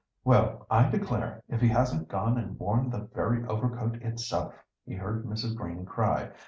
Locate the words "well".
0.23-0.65